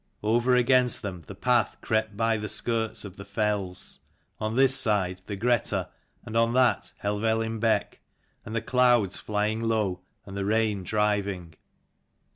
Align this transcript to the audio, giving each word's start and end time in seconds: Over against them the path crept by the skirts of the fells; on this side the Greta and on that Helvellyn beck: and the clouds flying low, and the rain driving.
Over 0.23 0.55
against 0.55 1.03
them 1.03 1.25
the 1.27 1.35
path 1.35 1.77
crept 1.79 2.17
by 2.17 2.35
the 2.35 2.49
skirts 2.49 3.05
of 3.05 3.17
the 3.17 3.23
fells; 3.23 3.99
on 4.39 4.55
this 4.55 4.73
side 4.75 5.21
the 5.27 5.35
Greta 5.35 5.89
and 6.25 6.35
on 6.35 6.55
that 6.55 6.91
Helvellyn 7.03 7.59
beck: 7.59 7.99
and 8.43 8.55
the 8.55 8.63
clouds 8.63 9.19
flying 9.19 9.59
low, 9.59 10.01
and 10.25 10.35
the 10.35 10.43
rain 10.43 10.81
driving. 10.81 11.53